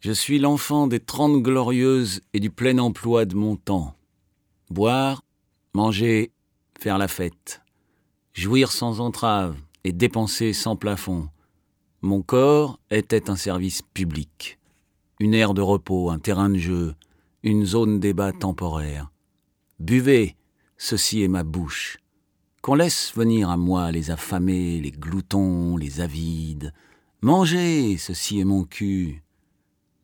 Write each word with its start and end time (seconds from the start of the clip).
Je 0.00 0.12
suis 0.12 0.38
l'enfant 0.38 0.86
des 0.86 1.00
trente 1.00 1.42
glorieuses 1.42 2.20
et 2.32 2.38
du 2.38 2.50
plein 2.50 2.78
emploi 2.78 3.24
de 3.24 3.34
mon 3.34 3.56
temps. 3.56 3.96
Boire, 4.70 5.24
manger, 5.74 6.30
faire 6.78 6.98
la 6.98 7.08
fête. 7.08 7.62
Jouir 8.32 8.70
sans 8.70 9.00
entrave 9.00 9.56
et 9.82 9.90
dépenser 9.90 10.52
sans 10.52 10.76
plafond. 10.76 11.30
Mon 12.00 12.22
corps 12.22 12.78
était 12.92 13.28
un 13.28 13.34
service 13.34 13.82
public. 13.82 14.60
Une 15.18 15.34
aire 15.34 15.52
de 15.52 15.62
repos, 15.62 16.10
un 16.10 16.20
terrain 16.20 16.48
de 16.48 16.58
jeu, 16.58 16.94
une 17.42 17.64
zone 17.64 17.98
débat 17.98 18.30
temporaire. 18.30 19.10
Buvez, 19.80 20.36
ceci 20.76 21.22
est 21.22 21.28
ma 21.28 21.42
bouche. 21.42 21.98
Qu'on 22.62 22.76
laisse 22.76 23.12
venir 23.16 23.50
à 23.50 23.56
moi 23.56 23.90
les 23.90 24.12
affamés, 24.12 24.80
les 24.80 24.92
gloutons, 24.92 25.76
les 25.76 26.00
avides. 26.00 26.72
Mangez, 27.20 27.96
ceci 27.98 28.38
est 28.38 28.44
mon 28.44 28.62
cul. 28.62 29.24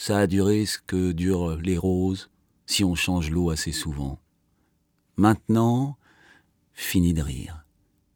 Ça 0.00 0.18
a 0.18 0.26
duré 0.28 0.64
ce 0.64 0.78
que 0.78 1.10
durent 1.10 1.56
les 1.56 1.76
roses, 1.76 2.30
si 2.66 2.84
on 2.84 2.94
change 2.94 3.32
l'eau 3.32 3.50
assez 3.50 3.72
souvent. 3.72 4.20
Maintenant, 5.16 5.98
fini 6.72 7.12
de 7.14 7.20
rire. 7.20 7.64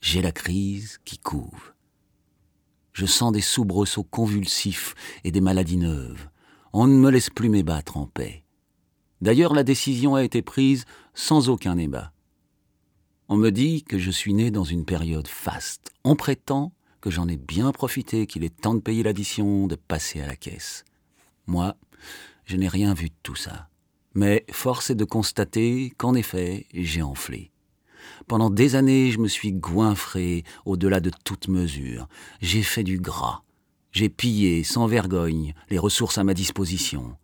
J'ai 0.00 0.22
la 0.22 0.30
crise 0.30 1.00
qui 1.04 1.18
couve. 1.18 1.74
Je 2.92 3.06
sens 3.06 3.32
des 3.32 3.40
soubresauts 3.40 4.04
convulsifs 4.04 4.94
et 5.24 5.32
des 5.32 5.40
maladies 5.40 5.76
neuves. 5.76 6.28
On 6.72 6.86
ne 6.86 6.96
me 6.96 7.10
laisse 7.10 7.28
plus 7.28 7.48
m'ébattre 7.48 7.96
en 7.96 8.06
paix. 8.06 8.44
D'ailleurs, 9.20 9.52
la 9.52 9.64
décision 9.64 10.14
a 10.14 10.22
été 10.22 10.42
prise 10.42 10.84
sans 11.12 11.48
aucun 11.48 11.74
débat. 11.74 12.12
On 13.26 13.36
me 13.36 13.50
dit 13.50 13.82
que 13.82 13.98
je 13.98 14.12
suis 14.12 14.32
né 14.32 14.52
dans 14.52 14.62
une 14.62 14.84
période 14.84 15.26
faste. 15.26 15.90
On 16.04 16.14
prétend 16.14 16.72
que 17.00 17.10
j'en 17.10 17.26
ai 17.26 17.36
bien 17.36 17.72
profité, 17.72 18.28
qu'il 18.28 18.44
est 18.44 18.60
temps 18.60 18.76
de 18.76 18.80
payer 18.80 19.02
l'addition, 19.02 19.66
de 19.66 19.74
passer 19.74 20.20
à 20.20 20.28
la 20.28 20.36
caisse. 20.36 20.84
Moi, 21.46 21.76
je 22.44 22.56
n'ai 22.56 22.68
rien 22.68 22.94
vu 22.94 23.08
de 23.08 23.14
tout 23.22 23.34
ça. 23.34 23.68
Mais 24.14 24.44
force 24.50 24.90
est 24.90 24.94
de 24.94 25.04
constater 25.04 25.92
qu'en 25.96 26.14
effet, 26.14 26.66
j'ai 26.72 27.02
enflé. 27.02 27.50
Pendant 28.26 28.50
des 28.50 28.76
années, 28.76 29.10
je 29.10 29.18
me 29.18 29.28
suis 29.28 29.52
goinfré 29.52 30.44
au-delà 30.64 31.00
de 31.00 31.10
toute 31.24 31.48
mesure. 31.48 32.08
J'ai 32.40 32.62
fait 32.62 32.84
du 32.84 32.98
gras. 32.98 33.42
J'ai 33.92 34.08
pillé 34.08 34.64
sans 34.64 34.86
vergogne 34.86 35.54
les 35.70 35.78
ressources 35.78 36.18
à 36.18 36.24
ma 36.24 36.34
disposition. 36.34 37.16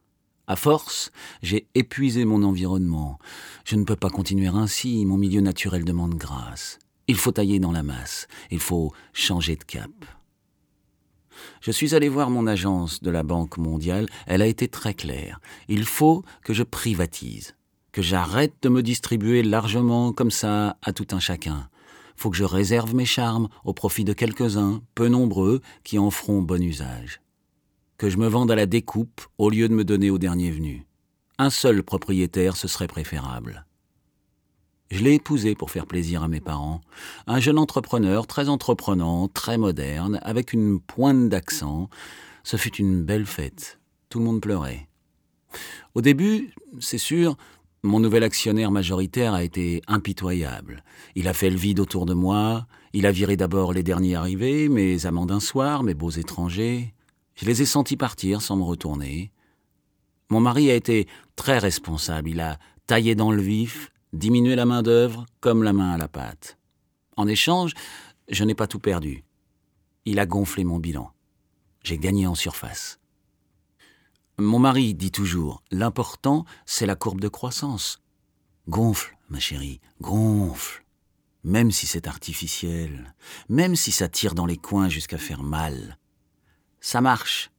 À 0.47 0.57
force, 0.57 1.13
j'ai 1.43 1.69
épuisé 1.75 2.25
mon 2.25 2.43
environnement. 2.43 3.19
Je 3.65 3.77
ne 3.77 3.85
peux 3.85 3.97
pas 3.97 4.11
continuer 4.11 4.49
ainsi, 4.49 5.05
mon 5.07 5.17
milieu 5.17 5.41
naturel 5.41 5.85
demande 5.85 6.17
grâce. 6.17 6.79
Il 7.07 7.17
faut 7.17 7.33
tailler 7.33 7.61
dans 7.61 7.73
la 7.73 7.83
masse, 7.83 8.29
il 8.51 8.61
faut 8.61 8.93
changer 9.13 9.57
de 9.57 9.65
cap. 9.65 9.91
Je 11.61 11.71
suis 11.71 11.95
allé 11.95 12.09
voir 12.09 12.31
mon 12.31 12.47
agence 12.47 13.03
de 13.03 13.11
la 13.11 13.23
Banque 13.23 13.59
mondiale, 13.59 14.07
elle 14.27 14.43
a 14.43 14.47
été 14.47 14.69
très 14.69 14.95
claire. 14.95 15.41
Il 15.69 15.85
faut 15.85 16.25
que 16.45 16.55
je 16.55 16.63
privatise, 16.63 17.55
que 17.93 18.03
j'arrête 18.03 18.55
de 18.63 18.69
me 18.69 18.83
distribuer 18.83 19.43
largement 19.43 20.13
comme 20.13 20.31
ça 20.31 20.77
à 20.83 20.93
tout 20.93 21.07
un 21.13 21.21
chacun. 21.21 21.69
Faut 22.17 22.31
que 22.31 22.37
je 22.37 22.45
réserve 22.45 22.95
mes 22.95 23.07
charmes 23.07 23.49
au 23.65 23.73
profit 23.73 24.05
de 24.05 24.13
quelques-uns, 24.13 24.83
peu 24.95 25.09
nombreux, 25.09 25.61
qui 25.85 25.99
en 25.99 26.11
feront 26.11 26.43
bon 26.43 26.63
usage. 26.63 27.21
Que 27.97 28.11
je 28.11 28.19
me 28.19 28.29
vende 28.29 28.51
à 28.51 28.57
la 28.57 28.67
découpe 28.67 29.23
au 29.39 29.51
lieu 29.51 29.69
de 29.69 29.75
me 29.75 29.85
donner 29.85 30.11
au 30.11 30.19
dernier 30.19 30.51
venu. 30.51 30.87
Un 31.39 31.51
seul 31.51 31.83
propriétaire, 31.83 32.57
ce 32.57 32.69
serait 32.69 32.87
préférable. 32.87 33.65
Je 34.91 35.05
l'ai 35.05 35.15
épousé 35.15 35.55
pour 35.55 35.71
faire 35.71 35.87
plaisir 35.87 36.25
à 36.25 36.29
mes 36.29 36.41
parents. 36.41 36.81
Un 37.29 37.39
jeune 37.39 37.59
entrepreneur, 37.59 38.27
très 38.27 38.49
entreprenant, 38.49 39.29
très 39.29 39.57
moderne, 39.57 40.19
avec 40.23 40.53
une 40.53 40.81
pointe 40.81 41.29
d'accent. 41.29 41.89
Ce 42.43 42.57
fut 42.57 42.75
une 42.75 43.05
belle 43.05 43.27
fête. 43.27 43.79
Tout 44.09 44.19
le 44.19 44.25
monde 44.25 44.41
pleurait. 44.41 44.89
Au 45.95 46.01
début, 46.01 46.53
c'est 46.81 46.99
sûr, 46.99 47.37
mon 47.85 48.01
nouvel 48.01 48.25
actionnaire 48.25 48.73
majoritaire 48.73 49.33
a 49.33 49.45
été 49.45 49.81
impitoyable. 49.87 50.83
Il 51.15 51.29
a 51.29 51.35
fait 51.35 51.51
le 51.51 51.57
vide 51.57 51.79
autour 51.79 52.05
de 52.05 52.15
moi. 52.15 52.67
Il 52.93 53.07
a 53.07 53.13
viré 53.13 53.37
d'abord 53.37 53.73
les 53.73 53.85
derniers 53.85 54.17
arrivés, 54.17 54.69
mes 54.69 55.07
amants 55.07 55.27
d'un 55.27 55.41
soir, 55.41 55.85
mes 55.85 55.95
beaux 55.95 56.11
étrangers. 56.11 56.95
Je 57.37 57.47
les 57.47 57.63
ai 57.63 57.67
sentis 57.67 57.97
partir 57.97 58.43
sans 58.43 58.57
me 58.57 58.65
retourner. 58.65 59.31
Mon 60.31 60.41
mari 60.41 60.71
a 60.71 60.75
été 60.75 61.07
très 61.37 61.59
responsable. 61.59 62.29
Il 62.29 62.41
a 62.41 62.59
taillé 62.87 63.15
dans 63.15 63.31
le 63.31 63.41
vif, 63.41 63.91
diminuer 64.13 64.57
la 64.57 64.67
main-d'œuvre 64.67 65.27
comme 65.41 65.63
la 65.63 65.73
main 65.73 65.93
à 65.93 65.99
la 65.99 66.09
pâte. 66.09 66.59
En 67.17 67.27
échange, 67.27 67.75
je 68.29 68.45
n'ai 68.45 68.55
pas 68.55 68.67
tout 68.67 68.79
perdu. 68.79 69.25
Il 70.05 70.19
a 70.19 70.27
gonflé 70.27 70.65
mon 70.65 70.79
bilan. 70.79 71.13
J'ai 71.83 71.99
gagné 71.99 72.27
en 72.27 72.35
surface. 72.35 72.99
Mon 74.39 74.59
mari 74.59 74.95
dit 74.95 75.11
toujours 75.11 75.63
l'important, 75.71 76.45
c'est 76.65 76.87
la 76.87 76.97
courbe 76.97 77.21
de 77.21 77.29
croissance. 77.29 78.01
Gonfle, 78.69 79.17
ma 79.29 79.39
chérie, 79.39 79.81
gonfle. 80.01 80.85
Même 81.45 81.71
si 81.71 81.87
c'est 81.87 82.07
artificiel, 82.07 83.15
même 83.49 83.77
si 83.77 83.93
ça 83.93 84.09
tire 84.09 84.35
dans 84.35 84.47
les 84.47 84.57
coins 84.57 84.89
jusqu'à 84.89 85.19
faire 85.19 85.43
mal. 85.43 85.99
Ça 86.81 87.01
marche. 87.01 87.51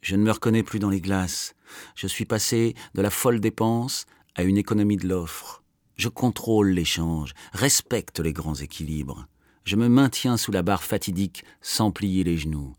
Je 0.00 0.16
ne 0.16 0.22
me 0.22 0.30
reconnais 0.30 0.62
plus 0.62 0.78
dans 0.78 0.90
les 0.90 1.00
glaces. 1.00 1.54
Je 1.94 2.06
suis 2.06 2.24
passé 2.24 2.74
de 2.94 3.02
la 3.02 3.10
folle 3.10 3.40
dépense 3.40 4.06
à 4.34 4.42
une 4.42 4.58
économie 4.58 4.96
de 4.96 5.08
l'offre. 5.08 5.62
Je 5.96 6.08
contrôle 6.08 6.70
l'échange, 6.70 7.32
respecte 7.52 8.20
les 8.20 8.32
grands 8.32 8.54
équilibres. 8.54 9.26
Je 9.64 9.76
me 9.76 9.88
maintiens 9.88 10.36
sous 10.36 10.52
la 10.52 10.62
barre 10.62 10.84
fatidique 10.84 11.44
sans 11.60 11.90
plier 11.90 12.22
les 12.22 12.36
genoux. 12.36 12.74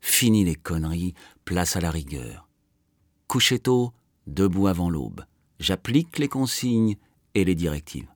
Fini 0.00 0.44
les 0.44 0.54
conneries, 0.54 1.14
place 1.44 1.76
à 1.76 1.80
la 1.80 1.90
rigueur. 1.90 2.48
Coucher 3.28 3.58
tôt, 3.58 3.92
debout 4.26 4.66
avant 4.68 4.88
l'aube. 4.88 5.24
J'applique 5.58 6.18
les 6.18 6.28
consignes 6.28 6.96
et 7.34 7.44
les 7.44 7.54
directives. 7.54 8.08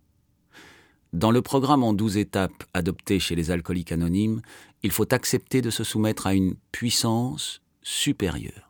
Dans 1.13 1.33
le 1.33 1.43
programme 1.43 1.83
en 1.83 1.93
douze 1.93 2.17
étapes 2.17 2.65
adopté 2.73 3.19
chez 3.19 3.35
les 3.35 3.51
alcooliques 3.51 3.93
anonymes, 3.93 4.43
il 4.83 4.93
faut 4.93 5.13
accepter 5.13 5.61
de 5.61 5.71
se 5.71 5.85
soumettre 5.85 6.27
à 6.27 6.35
une 6.35 6.55
puissance 6.73 7.61
supérieure. 7.83 8.70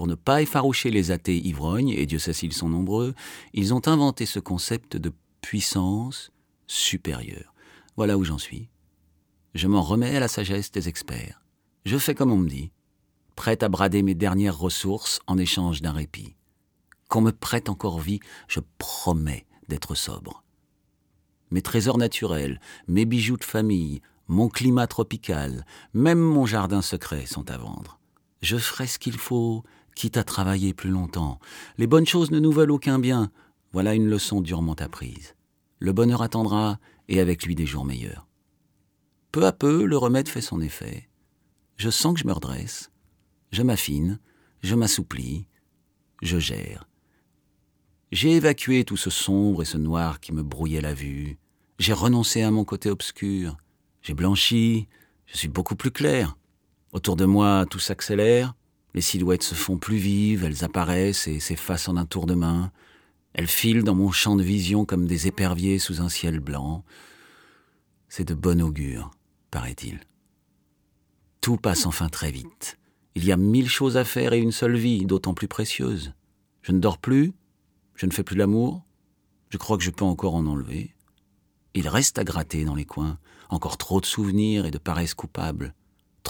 Pour 0.00 0.06
ne 0.06 0.14
pas 0.14 0.40
effaroucher 0.40 0.90
les 0.90 1.10
athées 1.10 1.46
ivrognes, 1.46 1.90
et 1.90 2.06
Dieu 2.06 2.18
sait 2.18 2.32
s'ils 2.32 2.54
sont 2.54 2.70
nombreux, 2.70 3.14
ils 3.52 3.74
ont 3.74 3.86
inventé 3.86 4.24
ce 4.24 4.38
concept 4.38 4.96
de 4.96 5.12
puissance 5.42 6.32
supérieure. 6.66 7.52
Voilà 7.98 8.16
où 8.16 8.24
j'en 8.24 8.38
suis. 8.38 8.70
Je 9.52 9.68
m'en 9.68 9.82
remets 9.82 10.16
à 10.16 10.20
la 10.20 10.28
sagesse 10.28 10.72
des 10.72 10.88
experts. 10.88 11.42
Je 11.84 11.98
fais 11.98 12.14
comme 12.14 12.32
on 12.32 12.38
me 12.38 12.48
dit, 12.48 12.72
prêt 13.36 13.62
à 13.62 13.68
brader 13.68 14.02
mes 14.02 14.14
dernières 14.14 14.56
ressources 14.56 15.20
en 15.26 15.36
échange 15.36 15.82
d'un 15.82 15.92
répit. 15.92 16.34
Qu'on 17.10 17.20
me 17.20 17.30
prête 17.30 17.68
encore 17.68 18.00
vie, 18.00 18.20
je 18.48 18.60
promets 18.78 19.44
d'être 19.68 19.94
sobre. 19.94 20.42
Mes 21.50 21.60
trésors 21.60 21.98
naturels, 21.98 22.58
mes 22.88 23.04
bijoux 23.04 23.36
de 23.36 23.44
famille, 23.44 24.00
mon 24.28 24.48
climat 24.48 24.86
tropical, 24.86 25.66
même 25.92 26.20
mon 26.20 26.46
jardin 26.46 26.80
secret 26.80 27.26
sont 27.26 27.50
à 27.50 27.58
vendre. 27.58 28.00
Je 28.40 28.56
ferai 28.56 28.86
ce 28.86 28.98
qu'il 28.98 29.18
faut 29.18 29.62
quitte 29.94 30.16
à 30.16 30.24
travailler 30.24 30.74
plus 30.74 30.90
longtemps. 30.90 31.38
Les 31.78 31.86
bonnes 31.86 32.06
choses 32.06 32.30
ne 32.30 32.40
nous 32.40 32.52
veulent 32.52 32.70
aucun 32.70 32.98
bien. 32.98 33.30
Voilà 33.72 33.94
une 33.94 34.08
leçon 34.08 34.40
durement 34.40 34.74
apprise. 34.74 35.34
Le 35.78 35.92
bonheur 35.92 36.22
attendra, 36.22 36.78
et 37.08 37.20
avec 37.20 37.44
lui 37.44 37.54
des 37.54 37.66
jours 37.66 37.84
meilleurs. 37.84 38.26
Peu 39.32 39.46
à 39.46 39.52
peu, 39.52 39.84
le 39.84 39.96
remède 39.96 40.28
fait 40.28 40.40
son 40.40 40.60
effet. 40.60 41.08
Je 41.76 41.90
sens 41.90 42.14
que 42.14 42.20
je 42.20 42.26
me 42.26 42.32
redresse, 42.32 42.90
je 43.52 43.62
m'affine, 43.62 44.18
je 44.62 44.74
m'assouplis, 44.74 45.46
je 46.22 46.38
gère. 46.38 46.86
J'ai 48.12 48.32
évacué 48.32 48.84
tout 48.84 48.96
ce 48.96 49.08
sombre 49.08 49.62
et 49.62 49.64
ce 49.64 49.78
noir 49.78 50.20
qui 50.20 50.32
me 50.32 50.42
brouillait 50.42 50.80
la 50.80 50.94
vue. 50.94 51.38
J'ai 51.78 51.92
renoncé 51.92 52.42
à 52.42 52.50
mon 52.50 52.64
côté 52.64 52.90
obscur. 52.90 53.56
J'ai 54.02 54.14
blanchi. 54.14 54.88
Je 55.26 55.36
suis 55.36 55.48
beaucoup 55.48 55.76
plus 55.76 55.92
clair. 55.92 56.36
Autour 56.92 57.14
de 57.14 57.24
moi, 57.24 57.66
tout 57.70 57.78
s'accélère. 57.78 58.54
Les 58.94 59.00
silhouettes 59.00 59.42
se 59.42 59.54
font 59.54 59.78
plus 59.78 59.96
vives, 59.96 60.44
elles 60.44 60.64
apparaissent 60.64 61.28
et 61.28 61.40
s'effacent 61.40 61.88
en 61.88 61.96
un 61.96 62.06
tour 62.06 62.26
de 62.26 62.34
main. 62.34 62.72
Elles 63.32 63.46
filent 63.46 63.84
dans 63.84 63.94
mon 63.94 64.10
champ 64.10 64.34
de 64.36 64.42
vision 64.42 64.84
comme 64.84 65.06
des 65.06 65.26
éperviers 65.26 65.78
sous 65.78 66.00
un 66.00 66.08
ciel 66.08 66.40
blanc. 66.40 66.84
C'est 68.08 68.26
de 68.26 68.34
bon 68.34 68.60
augure, 68.60 69.12
paraît-il. 69.50 70.00
Tout 71.40 71.56
passe 71.56 71.86
enfin 71.86 72.08
très 72.08 72.32
vite. 72.32 72.78
Il 73.14 73.24
y 73.24 73.32
a 73.32 73.36
mille 73.36 73.68
choses 73.68 73.96
à 73.96 74.04
faire 74.04 74.32
et 74.32 74.40
une 74.40 74.52
seule 74.52 74.76
vie, 74.76 75.06
d'autant 75.06 75.34
plus 75.34 75.48
précieuse. 75.48 76.12
Je 76.62 76.72
ne 76.72 76.80
dors 76.80 76.98
plus, 76.98 77.32
je 77.94 78.06
ne 78.06 78.12
fais 78.12 78.24
plus 78.24 78.36
l'amour, 78.36 78.84
je 79.48 79.58
crois 79.58 79.78
que 79.78 79.84
je 79.84 79.90
peux 79.90 80.04
encore 80.04 80.34
en 80.34 80.46
enlever. 80.46 80.94
Il 81.74 81.88
reste 81.88 82.18
à 82.18 82.24
gratter 82.24 82.64
dans 82.64 82.74
les 82.74 82.84
coins, 82.84 83.18
encore 83.48 83.78
trop 83.78 84.00
de 84.00 84.06
souvenirs 84.06 84.66
et 84.66 84.70
de 84.70 84.78
paresses 84.78 85.14
coupables 85.14 85.74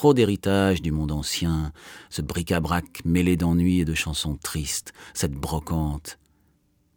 trop 0.01 0.15
d'héritage 0.15 0.81
du 0.81 0.93
monde 0.93 1.13
ancien, 1.13 1.75
ce 2.09 2.23
bric-à-brac 2.23 3.05
mêlé 3.05 3.37
d'ennuis 3.37 3.81
et 3.81 3.85
de 3.85 3.93
chansons 3.93 4.39
tristes, 4.43 4.95
cette 5.13 5.35
brocante. 5.35 6.19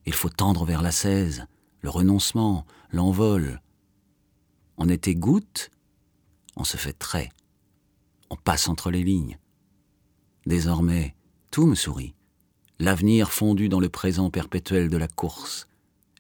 Il 0.06 0.14
faut 0.14 0.30
tendre 0.30 0.64
vers 0.64 0.82
l'assaise, 0.82 1.46
le 1.82 1.90
renoncement, 1.90 2.66
l'envol. 2.94 3.62
On 4.78 4.88
était 4.88 5.16
goutte, 5.16 5.70
on 6.56 6.64
se 6.64 6.78
fait 6.78 6.94
trait, 6.94 7.28
on 8.30 8.38
passe 8.38 8.70
entre 8.70 8.90
les 8.90 9.04
lignes. 9.04 9.38
Désormais, 10.46 11.14
tout 11.52 11.66
me 11.68 11.76
sourit. 11.76 12.16
L'avenir 12.80 13.34
fondu 13.34 13.68
dans 13.68 13.82
le 13.82 13.90
présent 13.90 14.30
perpétuel 14.30 14.88
de 14.88 14.96
la 14.96 15.10
course, 15.10 15.68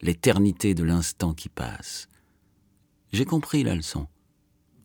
l'éternité 0.02 0.74
de 0.76 0.84
l'instant 0.84 1.34
qui 1.34 1.48
passe. 1.48 2.10
J'ai 3.14 3.24
compris 3.24 3.64
la 3.64 3.74
leçon. 3.74 4.08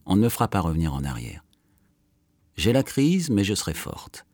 On 0.07 0.15
ne 0.15 0.23
me 0.23 0.29
fera 0.29 0.47
pas 0.47 0.61
revenir 0.61 0.95
en 0.95 1.03
arrière. 1.03 1.43
J'ai 2.59 2.73
la 2.73 2.83
crise, 2.83 3.31
mais 3.31 3.45
je 3.45 3.55
serai 3.55 3.73
forte. 3.73 4.27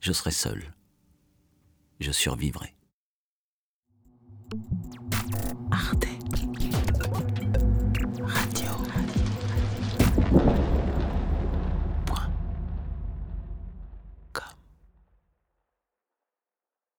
Je 0.00 0.12
serai 0.12 0.32
seule. 0.32 0.74
Je 1.98 2.12
survivrai. 2.12 2.74